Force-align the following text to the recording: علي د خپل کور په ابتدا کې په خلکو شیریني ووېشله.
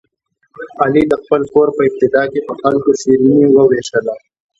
علي 0.81 1.03
د 1.09 1.13
خپل 1.21 1.41
کور 1.53 1.67
په 1.75 1.81
ابتدا 1.89 2.23
کې 2.31 2.39
په 2.47 2.53
خلکو 2.61 2.89
شیریني 3.01 3.45
ووېشله. 3.51 4.15